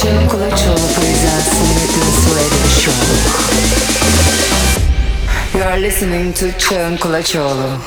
Чем 0.00 0.28
Кулачева 0.28 0.76
произносит 0.94 1.50
танцует 1.92 2.52
шоу. 2.80 2.94
You 5.54 5.62
are 5.64 5.80
listening 5.80 6.32
to 6.34 6.54
Чем 6.56 6.96
Кулачеву. 6.98 7.82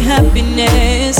happiness. 0.00 1.19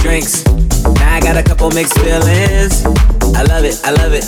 Drinks. 0.00 0.44
Now 0.98 1.16
I 1.16 1.20
got 1.20 1.36
a 1.36 1.42
couple 1.42 1.70
mixed 1.70 1.98
feelings. 1.98 2.84
I 3.36 3.44
love 3.44 3.64
it, 3.64 3.80
I 3.84 3.92
love 3.92 4.12
it. 4.12 4.24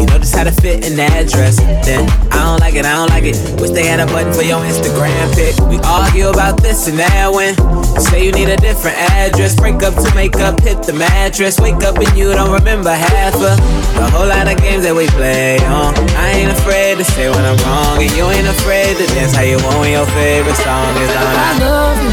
You 0.00 0.06
know 0.08 0.18
just 0.18 0.34
how 0.34 0.44
to 0.44 0.52
fit 0.52 0.88
in 0.88 0.96
that 0.96 1.28
dress. 1.28 1.60
Then 1.84 2.08
I 2.32 2.40
don't 2.42 2.60
like 2.60 2.74
it, 2.74 2.84
I 2.84 2.96
don't 2.96 3.10
like 3.10 3.24
it. 3.24 3.36
Wish 3.60 3.70
they 3.70 3.86
had 3.86 4.00
a 4.00 4.06
button 4.06 4.32
for 4.32 4.42
your 4.42 4.58
Instagram 4.64 5.28
pic. 5.36 5.54
We 5.68 5.76
argue 5.84 6.28
about 6.28 6.62
this 6.62 6.88
and 6.88 6.98
that 6.98 7.28
when 7.28 7.54
say 8.00 8.24
you 8.24 8.32
need 8.32 8.48
a 8.48 8.56
different 8.56 8.96
address. 8.98 9.54
Break 9.54 9.82
up 9.84 9.94
to 9.94 10.08
make 10.14 10.36
up, 10.36 10.60
hit 10.60 10.82
the 10.82 10.92
mattress. 10.92 11.60
Wake 11.60 11.84
up 11.84 11.96
and 11.96 12.08
you 12.16 12.32
don't 12.32 12.52
remember 12.52 12.90
half 12.90 13.34
of 13.36 13.56
the 13.94 14.06
whole 14.10 14.26
lot 14.26 14.48
of 14.48 14.56
games 14.58 14.82
that 14.84 14.96
we 14.96 15.06
play 15.12 15.60
on. 15.68 15.94
I 16.16 16.40
ain't 16.40 16.52
afraid 16.52 16.98
to 16.98 17.04
say 17.04 17.28
when 17.28 17.44
I'm 17.44 17.60
wrong, 17.68 18.00
and 18.00 18.10
you 18.16 18.24
ain't 18.26 18.48
afraid 18.48 18.96
to 18.96 19.06
dance 19.12 19.36
how 19.36 19.44
you 19.44 19.60
want 19.60 19.76
when 19.78 19.92
your 19.92 20.08
favorite 20.16 20.56
song 20.56 20.90
is 20.98 21.12
on. 21.14 21.36
I 21.36 21.52
love 21.60 21.98
you, 22.00 22.12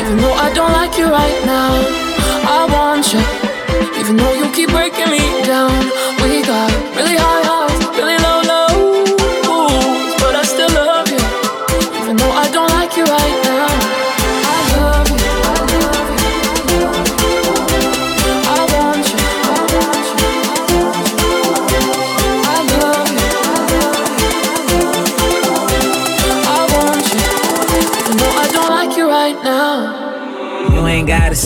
even 0.00 0.16
though 0.22 0.38
I 0.38 0.48
don't 0.54 0.72
like 0.72 0.96
you 0.96 1.10
right 1.10 1.38
now. 1.44 2.01
I 2.58 2.66
want 2.74 3.12
you, 3.12 3.22
even 4.00 4.16
though 4.16 4.34
you 4.34 4.50
keep 4.52 4.70
breaking 4.70 5.10
me 5.10 5.22
down. 5.44 5.72
We 6.22 6.42
got 6.42 6.70
really 6.96 7.16
high 7.16 7.44
highs, 7.44 7.71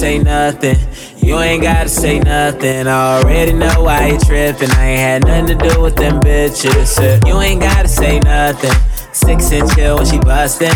say 0.07 0.19
nothing. 0.19 0.77
You 1.17 1.37
ain't 1.41 1.63
gotta 1.65 1.89
say 1.89 2.21
nothing. 2.21 2.87
I 2.87 3.19
already 3.19 3.53
know 3.53 3.83
why 3.83 4.11
you 4.11 4.19
tripping. 4.21 4.71
I 4.71 4.85
ain't 4.91 5.01
had 5.01 5.25
nothing 5.27 5.59
to 5.59 5.69
do 5.69 5.81
with 5.83 5.97
them 5.97 6.21
bitches. 6.21 6.97
Uh, 6.97 7.19
You 7.27 7.41
ain't 7.41 7.61
gotta 7.61 7.89
say 7.89 8.21
nothing. 8.21 8.71
Six 9.13 9.51
and 9.51 9.69
chill 9.73 9.97
when 9.97 10.07
she 10.07 10.19
bustin'. 10.21 10.71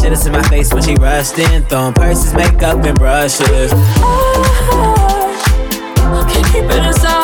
Shit 0.00 0.12
is 0.12 0.24
in 0.26 0.32
my 0.32 0.42
face 0.48 0.72
when 0.72 0.82
she 0.82 0.94
rustin'. 0.94 1.62
Throwing 1.68 1.92
purses, 1.92 2.32
makeup, 2.32 2.82
and 2.86 2.98
brushes. 2.98 3.70
I 6.16 6.26
can't 6.32 6.46
keep 6.46 6.64
it 6.64 6.86
inside. 6.86 7.19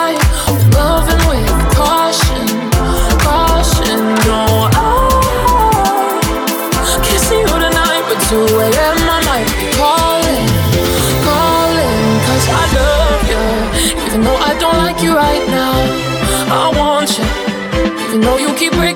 Even 18.16 18.26
though 18.26 18.38
you 18.38 18.54
keep 18.54 18.72
breaking 18.72 18.95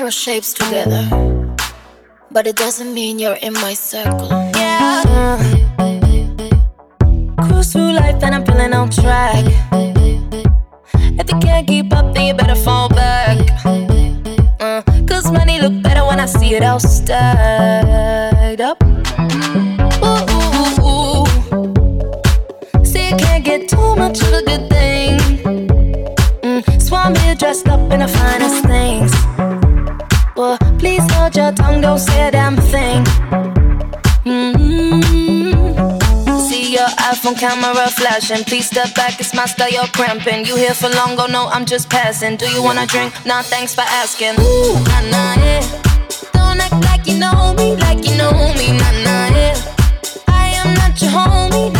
throw 0.00 0.08
shapes 0.08 0.54
together, 0.54 1.04
but 2.30 2.46
it 2.46 2.56
doesn't 2.56 2.94
mean 2.94 3.18
you're 3.18 3.40
in 3.42 3.52
my 3.52 3.74
circle. 3.74 4.30
Yeah. 4.56 5.36
Cruise 7.42 7.70
through 7.70 7.92
life 7.92 8.22
and 8.22 8.34
I'm 8.34 8.46
feeling 8.46 8.72
on 8.72 8.88
track. 8.88 9.44
If 10.94 11.30
you 11.30 11.38
can't 11.38 11.66
keep 11.66 11.92
up, 11.92 12.14
then 12.14 12.28
you 12.28 12.34
better 12.34 12.54
fall 12.54 12.88
back. 12.88 12.99
It 16.52 16.62
all 16.64 16.80
stacked 16.80 18.60
up. 18.60 18.82
Ooh, 20.02 20.24
ooh, 20.36 20.82
ooh. 20.84 21.26
See, 22.84 23.10
you 23.10 23.16
can't 23.16 23.44
get 23.44 23.68
too 23.68 23.94
much 23.96 24.20
of 24.22 24.32
a 24.32 24.42
good 24.42 24.68
thing. 24.68 25.18
Mm, 26.42 26.82
so 26.82 26.96
I'm 26.96 27.14
here 27.16 27.34
dressed 27.34 27.68
up 27.68 27.80
in 27.92 28.00
the 28.00 28.08
finest 28.08 28.64
things. 28.64 29.12
Well, 30.36 30.58
please 30.78 31.04
hold 31.12 31.36
your 31.36 31.52
tongue, 31.52 31.82
don't 31.82 31.98
say 31.98 32.28
a 32.28 32.30
damn 32.30 32.56
thing. 32.56 33.04
Mm-hmm. 34.24 35.50
See 36.48 36.72
your 36.72 36.88
iPhone 37.10 37.38
camera 37.38 37.88
flashing. 37.90 38.44
Please 38.44 38.66
step 38.66 38.94
back, 38.94 39.20
it's 39.20 39.34
my 39.34 39.46
style, 39.46 39.70
you're 39.70 39.86
cramping. 39.94 40.44
You 40.46 40.56
here 40.56 40.74
for 40.74 40.88
long, 40.88 41.16
go 41.16 41.26
no, 41.26 41.46
I'm 41.46 41.64
just 41.64 41.88
passing. 41.90 42.36
Do 42.36 42.46
you 42.50 42.62
wanna 42.62 42.86
drink? 42.86 43.12
Nah, 43.24 43.42
thanks 43.42 43.74
for 43.74 43.82
asking. 43.82 44.34
Ooh, 44.40 44.74
nah, 44.84 45.00
nah, 45.10 45.34
yeah. 45.36 45.99
Act 46.60 46.84
like 46.84 47.06
you 47.06 47.18
know 47.18 47.54
me, 47.54 47.76
like 47.76 48.04
you 48.06 48.16
know 48.16 48.32
me, 48.58 48.72
nah, 48.78 48.92
nah, 49.04 49.28
yeah. 49.36 49.56
I 50.28 50.52
am 50.60 50.74
not 50.74 51.00
your 51.00 51.10
homie, 51.10 51.79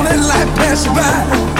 Don't 0.00 0.08
let 0.08 0.18
life 0.18 0.56
pass 0.56 0.86
you 0.86 0.94
by. 0.94 1.59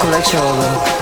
Cagin 0.00 0.12
Kulacoglu. 0.12 0.99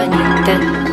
E 0.00 0.91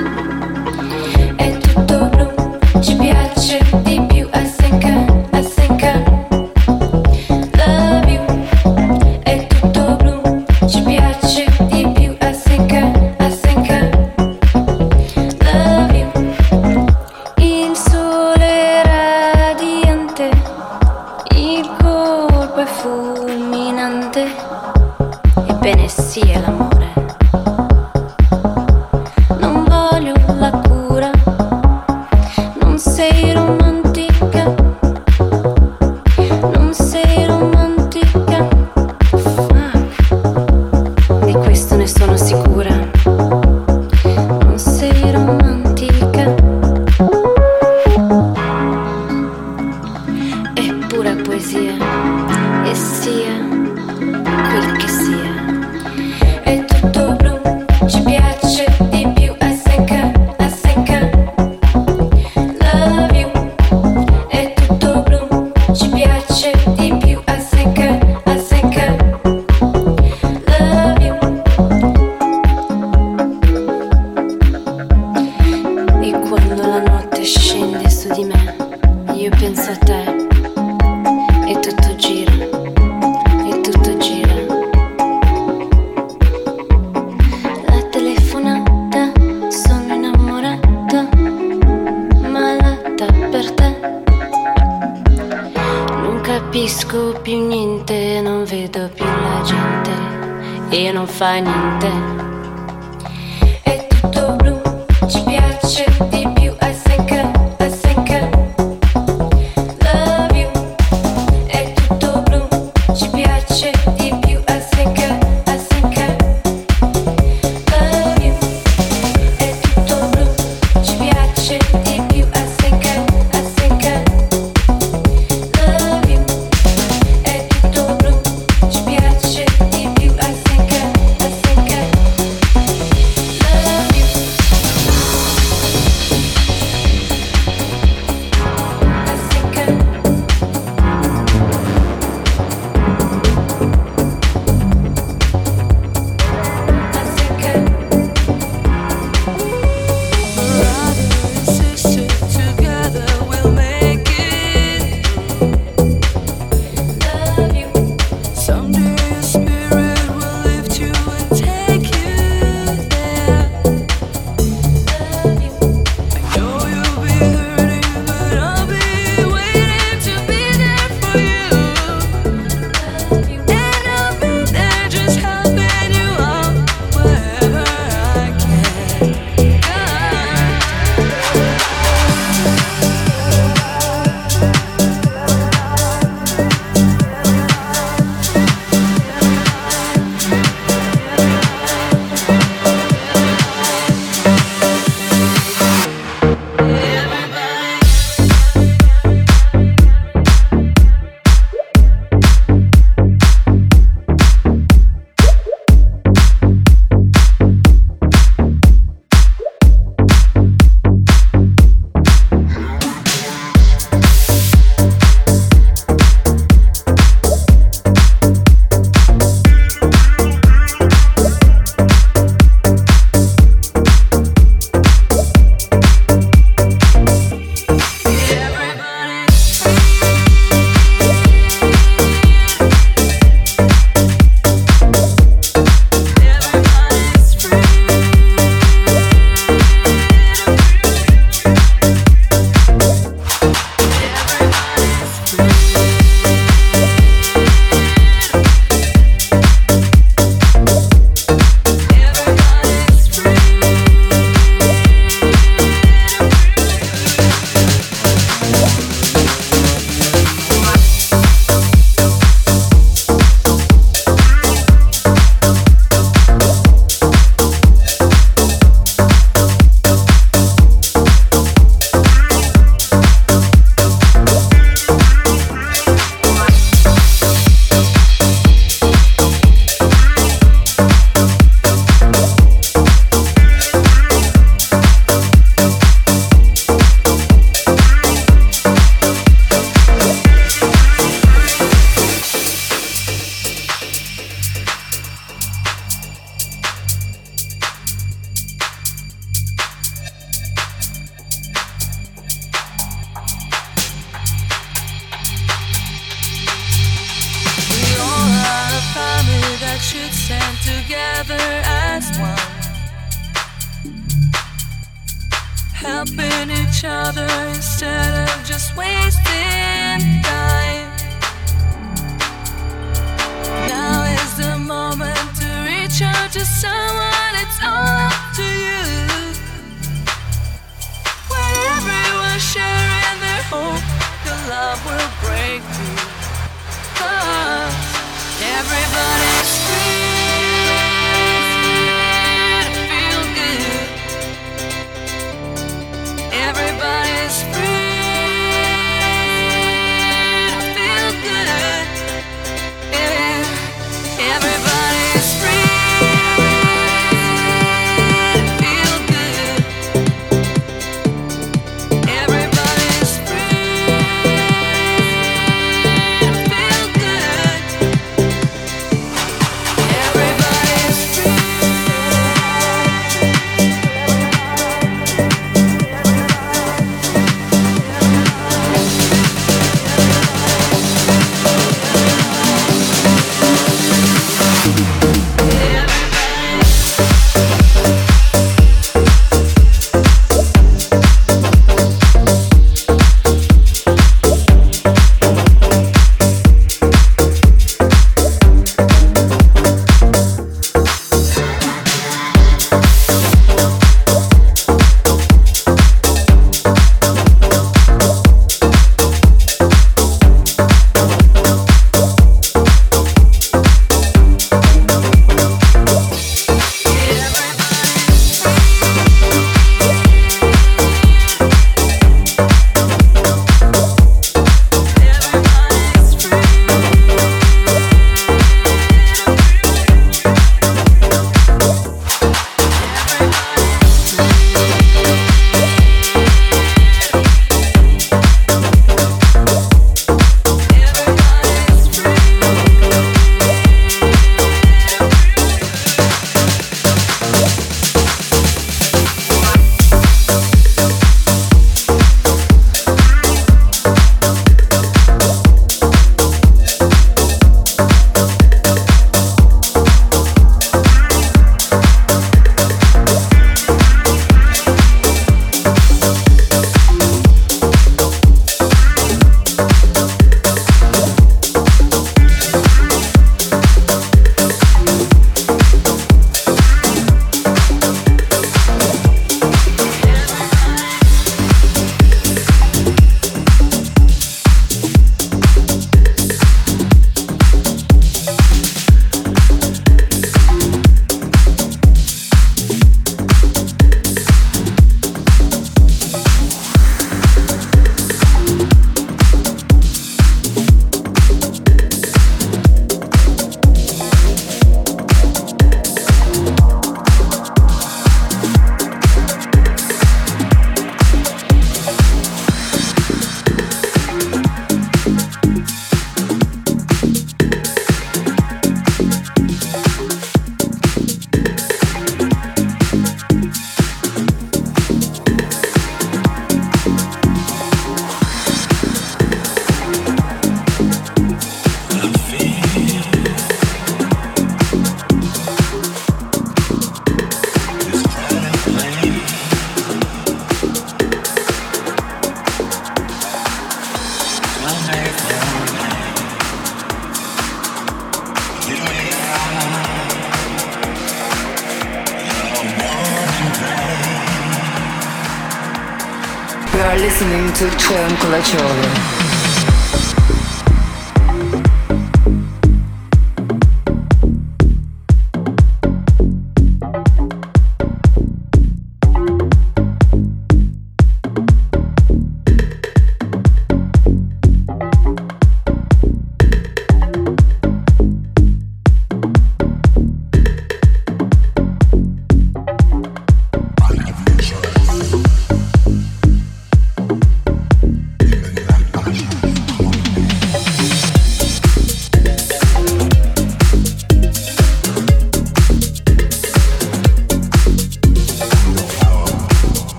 You 557.89 557.95
are 557.95 559.38